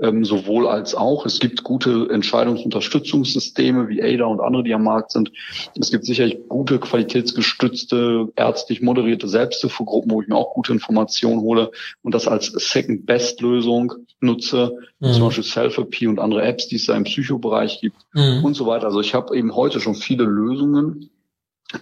[0.00, 1.26] ähm, sowohl als auch.
[1.26, 5.32] Es gibt gute Entscheidungsunterstützungssysteme wie ADA und andere, die am Markt sind.
[5.78, 11.70] Es gibt sicherlich gute qualitätsgestützte, ärztlich moderierte Selbsthilfegruppen, wo ich mir auch gute Informationen hole
[12.02, 15.12] und das als Second-Best-Lösung nutze, mhm.
[15.12, 18.44] zum Beispiel Selfie und andere Apps, die es da im Psychobereich gibt mhm.
[18.44, 18.86] und so weiter.
[18.86, 21.10] Also ich habe eben heute schon viele Lösungen,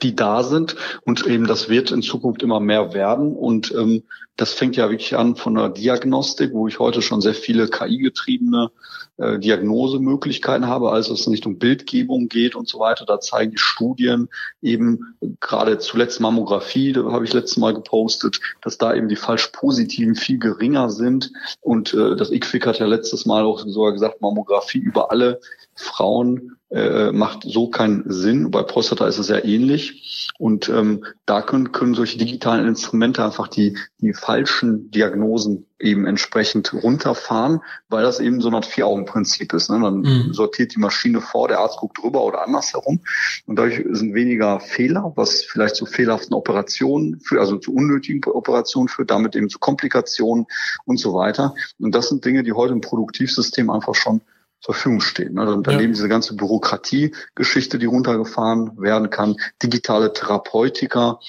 [0.02, 3.36] die da sind und eben das wird in Zukunft immer mehr werden.
[3.36, 4.02] Und ähm,
[4.36, 8.70] das fängt ja wirklich an von der Diagnostik, wo ich heute schon sehr viele KI-getriebene
[9.16, 13.06] äh, Diagnosemöglichkeiten habe, also es nicht um Bildgebung geht und so weiter.
[13.06, 14.28] Da zeigen die Studien
[14.60, 19.48] eben gerade zuletzt Mammographie, da habe ich letztes Mal gepostet, dass da eben die falsch
[19.52, 21.32] positiven viel geringer sind.
[21.60, 25.40] Und äh, das IQFIC hat ja letztes Mal auch sogar gesagt, Mammographie über alle
[25.76, 28.50] Frauen äh, macht so keinen Sinn.
[28.50, 30.30] Bei Prostata ist es ja ähnlich.
[30.38, 36.72] Und ähm, da können, können solche digitalen Instrumente einfach die, die falschen Diagnosen eben entsprechend
[36.72, 39.70] runterfahren, weil das eben so ein Vier-Augen-Prinzip ist.
[39.70, 39.80] Ne?
[39.80, 40.32] Dann mhm.
[40.32, 43.00] sortiert die Maschine vor, der Arzt guckt drüber oder andersherum.
[43.46, 48.88] Und dadurch sind weniger Fehler, was vielleicht zu fehlerhaften Operationen führt, also zu unnötigen Operationen
[48.88, 50.46] führt, damit eben zu Komplikationen
[50.84, 51.54] und so weiter.
[51.78, 54.22] Und das sind Dinge, die heute im Produktivsystem einfach schon
[54.60, 55.34] Verfügung stehen.
[55.34, 55.42] Ne?
[55.42, 55.94] Also daneben ja.
[55.94, 61.20] diese ganze Bürokratie-Geschichte, die runtergefahren werden kann, digitale Therapeutika,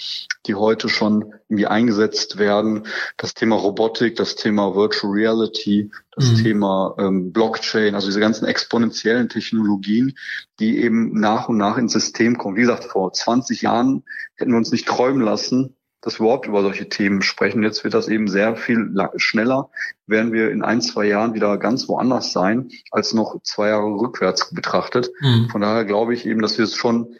[0.47, 2.87] die heute schon irgendwie eingesetzt werden,
[3.17, 6.43] das Thema Robotik, das Thema Virtual Reality, das mhm.
[6.43, 10.17] Thema ähm, Blockchain, also diese ganzen exponentiellen Technologien,
[10.59, 12.57] die eben nach und nach ins System kommen.
[12.57, 14.03] Wie gesagt, vor 20 Jahren
[14.35, 17.63] hätten wir uns nicht träumen lassen, dass wir überhaupt über solche Themen sprechen.
[17.63, 19.69] Jetzt wird das eben sehr viel schneller.
[20.05, 24.53] Werden wir in ein, zwei Jahren wieder ganz woanders sein, als noch zwei Jahre rückwärts
[24.53, 25.11] betrachtet.
[25.21, 25.49] Mhm.
[25.49, 27.15] Von daher glaube ich eben, dass wir es schon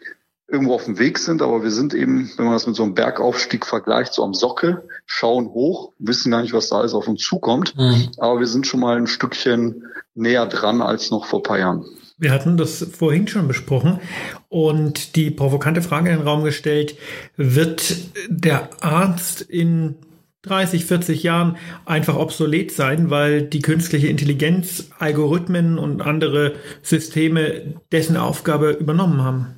[0.48, 2.94] irgendwo auf dem Weg sind, aber wir sind eben, wenn man das mit so einem
[2.94, 7.22] Bergaufstieg vergleicht, so am Sockel, schauen hoch, wissen gar nicht, was da alles auf uns
[7.22, 8.08] zukommt, mhm.
[8.16, 11.84] aber wir sind schon mal ein Stückchen näher dran als noch vor paar Jahren.
[12.18, 14.00] Wir hatten das vorhin schon besprochen
[14.48, 16.96] und die provokante Frage in den Raum gestellt,
[17.36, 17.96] wird
[18.28, 19.94] der Arzt in
[20.42, 28.16] 30, 40 Jahren einfach obsolet sein, weil die künstliche Intelligenz, Algorithmen und andere Systeme dessen
[28.16, 29.54] Aufgabe übernommen haben?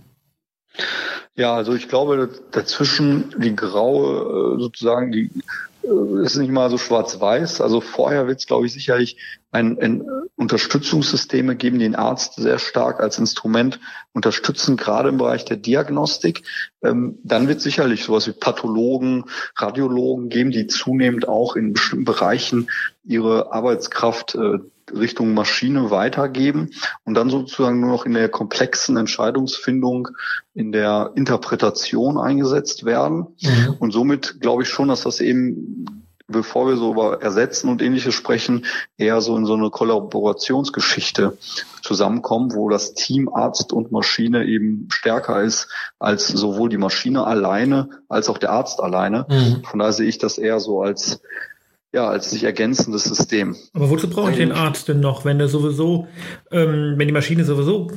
[1.37, 5.31] Ja, also ich glaube, dazwischen die graue, äh, sozusagen die
[5.83, 7.61] ist nicht mal so schwarz-weiß.
[7.61, 9.17] Also vorher wird es, glaube ich, sicherlich
[9.51, 10.05] ein, ein
[10.37, 13.81] Unterstützungssysteme geben, die den Arzt sehr stark als Instrument
[14.13, 16.43] unterstützen, gerade im Bereich der Diagnostik.
[16.83, 19.25] Ähm, dann wird sicherlich sowas wie Pathologen,
[19.57, 22.71] Radiologen geben, die zunehmend auch in bestimmten Bereichen
[23.05, 24.59] ihre Arbeitskraft äh,
[24.95, 26.71] Richtung Maschine weitergeben
[27.05, 30.09] und dann sozusagen nur noch in der komplexen Entscheidungsfindung,
[30.55, 33.27] in der Interpretation eingesetzt werden.
[33.41, 33.77] Mhm.
[33.79, 35.87] Und somit glaube ich schon, dass das eben
[36.31, 41.37] bevor wir so über Ersetzen und ähnliches sprechen, eher so in so eine Kollaborationsgeschichte
[41.83, 47.89] zusammenkommen, wo das Team Arzt und Maschine eben stärker ist als sowohl die Maschine alleine
[48.09, 49.27] als auch der Arzt alleine.
[49.29, 49.65] Mhm.
[49.65, 51.21] Von daher sehe ich das eher so als
[51.93, 53.57] ja, als sich ergänzendes System.
[53.73, 56.07] Aber wozu brauche ich den Arzt denn noch, wenn er sowieso,
[56.53, 57.91] ähm, wenn die Maschine sowieso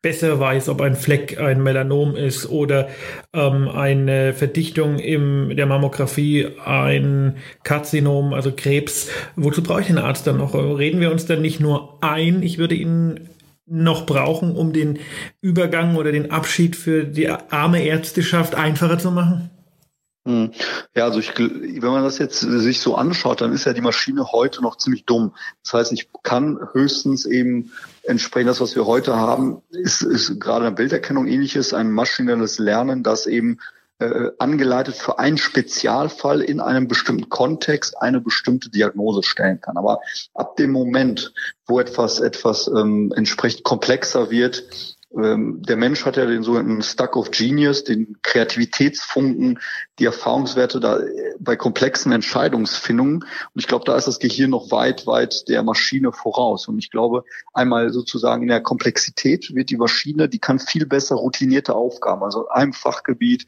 [0.00, 2.88] besser weiß, ob ein Fleck ein Melanom ist oder
[3.32, 9.08] ähm, eine Verdichtung in der Mammographie ein Karzinom, also Krebs.
[9.34, 10.54] Wozu brauche ich den Arzt dann noch?
[10.54, 13.28] Reden wir uns dann nicht nur ein, ich würde ihn
[13.66, 15.00] noch brauchen, um den
[15.40, 19.50] Übergang oder den Abschied für die arme Ärzteschaft einfacher zu machen?
[20.28, 20.52] Hm.
[20.94, 24.30] Ja, also ich, wenn man das jetzt sich so anschaut, dann ist ja die Maschine
[24.30, 25.34] heute noch ziemlich dumm.
[25.64, 30.66] Das heißt, ich kann höchstens eben entsprechend das, was wir heute haben, ist, ist gerade
[30.66, 33.60] eine Bilderkennung ähnliches, ein maschinelles Lernen, das eben
[34.00, 39.78] äh, angeleitet für einen Spezialfall in einem bestimmten Kontext eine bestimmte Diagnose stellen kann.
[39.78, 40.00] Aber
[40.34, 41.32] ab dem Moment,
[41.66, 44.62] wo etwas etwas ähm, entsprechend komplexer wird,
[45.10, 49.58] der Mensch hat ja den sogenannten Stuck of Genius, den Kreativitätsfunken,
[49.98, 53.22] die Erfahrungswerte da äh, bei komplexen Entscheidungsfindungen.
[53.22, 56.68] Und ich glaube, da ist das Gehirn noch weit, weit der Maschine voraus.
[56.68, 61.16] Und ich glaube, einmal sozusagen in der Komplexität wird die Maschine, die kann viel besser
[61.16, 63.46] routinierte Aufgaben, also in einem Fachgebiet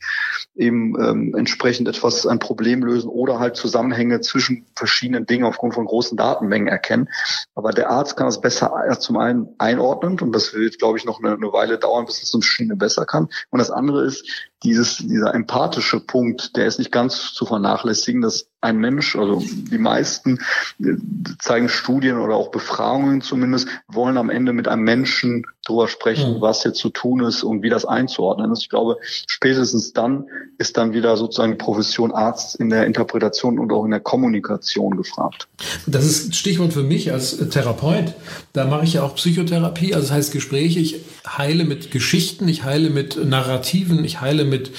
[0.57, 5.85] eben ähm, entsprechend etwas, ein Problem lösen oder halt Zusammenhänge zwischen verschiedenen Dingen aufgrund von
[5.85, 7.11] großen Datenmengen erkennen.
[7.55, 11.05] Aber der Arzt kann das besser äh, zum einen einordnen und das wird, glaube ich,
[11.05, 13.29] noch eine, eine Weile dauern, bis es eine Maschine besser kann.
[13.51, 18.47] Und das andere ist, dieses, dieser empathische Punkt, der ist nicht ganz zu vernachlässigen, dass
[18.61, 20.39] ein Mensch, also die meisten
[20.81, 20.97] äh,
[21.39, 26.41] zeigen Studien oder auch Befragungen zumindest, wollen am Ende mit einem Menschen drüber sprechen, mhm.
[26.41, 28.63] was jetzt zu tun ist und wie das einzuordnen ist.
[28.63, 30.27] Ich glaube, spätestens dann
[30.59, 34.97] ist dann wieder sozusagen die Profession Arzt in der Interpretation und auch in der Kommunikation
[34.97, 35.49] gefragt.
[35.87, 38.15] Das ist Stichwort für mich als Therapeut.
[38.53, 40.81] Da mache ich ja auch Psychotherapie, also das heißt Gespräche.
[40.81, 44.71] Ich heile mit Geschichten, ich heile mit Narrativen, ich heile mit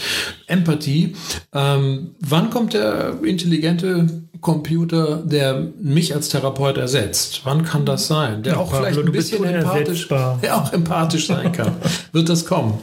[0.48, 1.16] Empathie.
[1.54, 4.08] Ähm, wann kommt der intelligente
[4.42, 7.42] Computer, der mich als Therapeut ersetzt?
[7.44, 8.44] Wann kann das sein?
[8.44, 11.76] Der ja, auch Pablo, vielleicht ein bisschen empathisch, der auch empathisch sein kann.
[12.12, 12.80] Wird das kommen?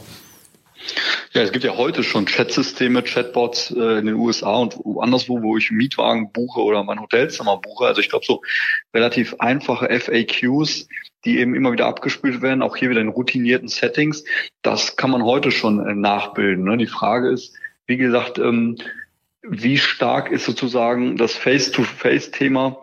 [1.33, 5.57] Ja, es gibt ja heute schon Chatsysteme, Chatbots äh, in den USA und anderswo, wo
[5.57, 7.85] ich Mietwagen buche oder mein Hotelzimmer buche.
[7.85, 8.41] Also ich glaube, so
[8.93, 10.87] relativ einfache FAQs,
[11.25, 14.23] die eben immer wieder abgespielt werden, auch hier wieder in routinierten Settings,
[14.61, 16.63] das kann man heute schon äh, nachbilden.
[16.63, 16.77] Ne?
[16.77, 17.55] Die Frage ist,
[17.87, 18.77] wie gesagt, ähm,
[19.41, 22.77] wie stark ist sozusagen das Face-to-Face-Thema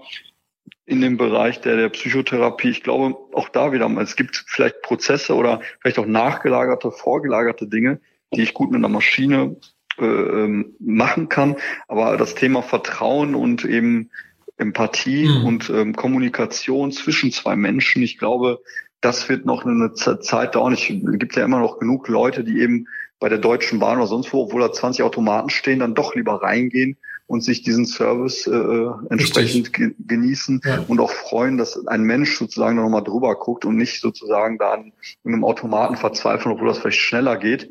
[0.87, 2.71] in dem Bereich der, der Psychotherapie.
[2.71, 8.01] Ich glaube, auch da wieder, es gibt vielleicht Prozesse oder vielleicht auch nachgelagerte, vorgelagerte Dinge,
[8.33, 9.57] die ich gut mit einer Maschine
[9.99, 11.57] äh, ähm, machen kann.
[11.89, 14.11] Aber das Thema Vertrauen und eben
[14.59, 15.45] Empathie mhm.
[15.45, 18.61] und ähm, Kommunikation zwischen zwei Menschen, ich glaube,
[19.01, 20.73] das wird noch eine Zeit dauern.
[20.73, 22.87] Es gibt ja immer noch genug Leute, die eben
[23.19, 26.43] bei der Deutschen Bahn oder sonst wo, obwohl da 20 Automaten stehen, dann doch lieber
[26.43, 26.97] reingehen
[27.27, 30.85] und sich diesen Service äh, entsprechend ge genießen ja.
[30.87, 34.93] und auch freuen, dass ein Mensch sozusagen nochmal drüber guckt und nicht sozusagen da an
[35.25, 37.71] einem Automaten verzweifeln, obwohl das vielleicht schneller geht.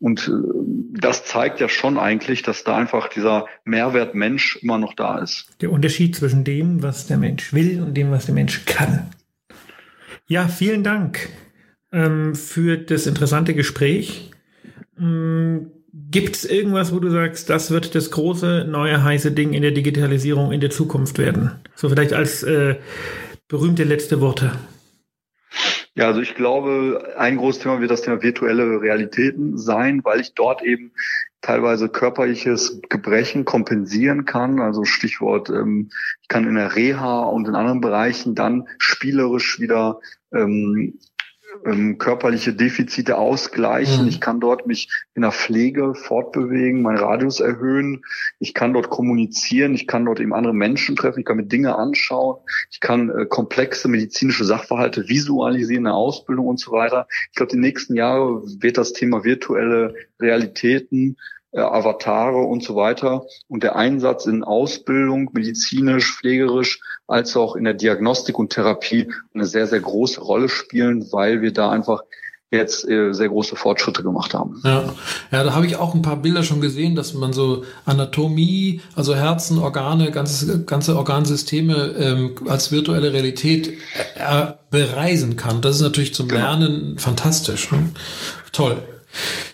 [0.00, 4.94] Und äh, das zeigt ja schon eigentlich, dass da einfach dieser Mehrwert Mensch immer noch
[4.94, 5.48] da ist.
[5.60, 9.10] Der Unterschied zwischen dem, was der Mensch will und dem, was der Mensch kann.
[10.26, 11.28] Ja, vielen Dank
[11.92, 14.30] ähm, für das interessante Gespräch.
[14.98, 15.70] Ähm,
[16.10, 19.72] Gibt es irgendwas, wo du sagst, das wird das große neue heiße Ding in der
[19.72, 21.52] Digitalisierung in der Zukunft werden?
[21.74, 22.76] So vielleicht als äh,
[23.48, 24.52] berühmte letzte Worte.
[25.94, 30.34] Ja, also ich glaube, ein großes Thema wird das Thema virtuelle Realitäten sein, weil ich
[30.34, 30.92] dort eben
[31.40, 34.60] teilweise körperliches Gebrechen kompensieren kann.
[34.60, 35.90] Also Stichwort, ähm,
[36.22, 40.00] ich kann in der Reha und in anderen Bereichen dann spielerisch wieder
[40.32, 40.98] ähm,
[41.64, 44.02] ähm, körperliche Defizite ausgleichen.
[44.02, 44.08] Mhm.
[44.08, 48.02] Ich kann dort mich in der Pflege fortbewegen, meinen Radius erhöhen.
[48.38, 49.74] Ich kann dort kommunizieren.
[49.74, 51.20] Ich kann dort eben andere Menschen treffen.
[51.20, 52.36] Ich kann mir Dinge anschauen.
[52.70, 57.06] Ich kann äh, komplexe medizinische Sachverhalte visualisieren in der Ausbildung und so weiter.
[57.30, 61.16] Ich glaube, die nächsten Jahre wird das Thema virtuelle Realitäten
[61.52, 67.64] äh, Avatare und so weiter und der Einsatz in Ausbildung, medizinisch, pflegerisch, als auch in
[67.64, 72.02] der Diagnostik und Therapie eine sehr, sehr große Rolle spielen, weil wir da einfach
[72.50, 74.60] jetzt äh, sehr große Fortschritte gemacht haben.
[74.64, 74.94] Ja,
[75.30, 79.14] ja da habe ich auch ein paar Bilder schon gesehen, dass man so Anatomie, also
[79.14, 83.68] Herzen, Organe, ganze, ganze Organsysteme ähm, als virtuelle Realität
[84.16, 85.60] äh, bereisen kann.
[85.60, 86.40] Das ist natürlich zum genau.
[86.40, 87.70] Lernen fantastisch.
[87.70, 87.90] Ne?
[88.52, 88.82] Toll.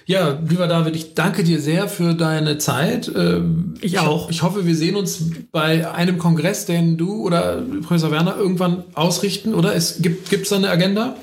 [0.06, 3.10] Ja, lieber David, ich danke dir sehr für deine Zeit.
[3.14, 4.28] Ähm, ich auch.
[4.28, 9.54] Ich hoffe, wir sehen uns bei einem Kongress, den du oder Professor Werner irgendwann ausrichten,
[9.54, 9.74] oder?
[9.74, 11.16] Es gibt es da eine Agenda?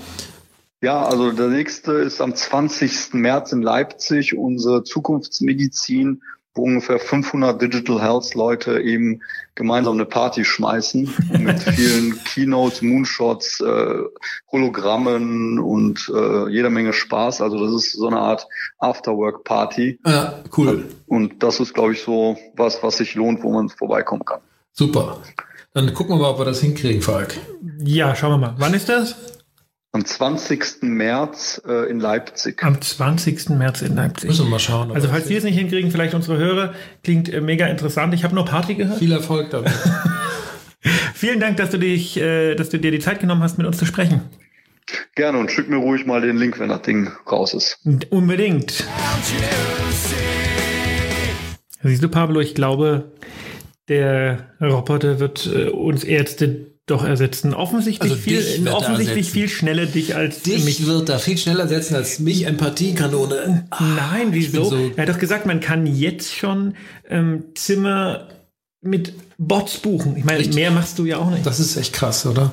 [0.81, 3.13] Ja, also der nächste ist am 20.
[3.13, 9.21] März in Leipzig, unsere Zukunftsmedizin wo ungefähr 500 Digital Health Leute eben
[9.55, 13.99] gemeinsam eine Party schmeißen mit vielen Keynotes, Moonshots, äh,
[14.51, 17.41] Hologrammen und äh, jeder Menge Spaß.
[17.41, 18.47] Also das ist so eine Art
[18.79, 19.99] Afterwork Party.
[20.05, 20.85] Ja, cool.
[21.07, 24.41] Und das ist, glaube ich, so was, was sich lohnt, wo man vorbeikommen kann.
[24.73, 25.21] Super.
[25.73, 27.37] Dann gucken wir mal, ob wir das hinkriegen, Falk.
[27.79, 28.55] Ja, schauen wir mal.
[28.57, 29.15] Wann ist das?
[29.93, 30.83] Am 20.
[30.83, 32.63] März äh, in Leipzig.
[32.63, 33.49] Am 20.
[33.49, 34.29] März in Leipzig.
[34.29, 34.89] Müssen wir mal schauen.
[34.93, 36.73] Also falls wir es nicht hinkriegen, vielleicht unsere Hörer,
[37.03, 38.13] klingt äh, mega interessant.
[38.13, 38.99] Ich habe nur Party gehört.
[38.99, 39.69] Viel Erfolg damit.
[41.13, 43.77] Vielen Dank, dass du dich, äh, dass du dir die Zeit genommen hast, mit uns
[43.79, 44.21] zu sprechen.
[45.15, 47.79] Gerne und schick mir ruhig mal den Link, wenn das Ding raus ist.
[48.11, 48.85] Unbedingt.
[51.83, 53.11] Siehst du, Pablo, ich glaube,
[53.89, 57.53] der Roboter wird äh, uns Ärzte doch ersetzen.
[57.53, 60.85] Offensichtlich, also viel, offensichtlich viel schneller dich als dich mich.
[60.85, 63.65] wird da viel schneller setzen als mich, Empathiekanone.
[63.79, 64.65] Nein, wieso?
[64.65, 66.75] So er hat doch gesagt, man kann jetzt schon
[67.09, 68.27] ähm, Zimmer
[68.81, 70.17] mit Bots buchen.
[70.17, 70.55] Ich meine, Richtig.
[70.55, 71.45] mehr machst du ja auch nicht.
[71.45, 72.51] Das ist echt krass, oder?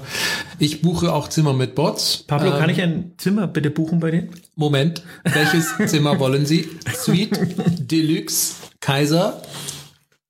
[0.59, 2.25] Ich buche auch Zimmer mit Bots.
[2.27, 4.29] Pablo, ähm, kann ich ein Zimmer bitte buchen bei dir?
[4.55, 5.03] Moment.
[5.25, 6.69] Welches Zimmer wollen Sie?
[6.95, 7.39] Suite,
[7.79, 9.43] Deluxe, Kaiser?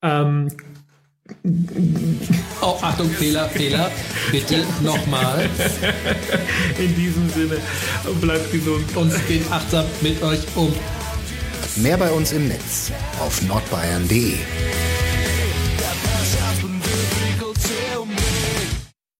[0.02, 0.48] Ähm,
[2.60, 3.90] Oh, Achtung, Fehler, Fehler.
[4.30, 5.48] Bitte nochmal.
[6.78, 7.58] In diesem Sinne,
[8.20, 8.96] bleibt gesund.
[8.96, 10.72] Und geht achtsam mit euch um.
[11.76, 14.34] Mehr bei uns im Netz auf nordbayern.de.